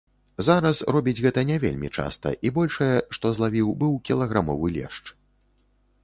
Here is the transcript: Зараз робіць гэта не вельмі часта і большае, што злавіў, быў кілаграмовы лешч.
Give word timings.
Зараз 0.45 0.77
робіць 0.95 1.19
гэта 1.25 1.41
не 1.49 1.57
вельмі 1.65 1.89
часта 2.03 2.31
і 2.49 2.51
большае, 2.55 2.95
што 3.17 3.33
злавіў, 3.39 3.67
быў 3.83 3.93
кілаграмовы 4.09 4.67
лешч. 4.79 5.05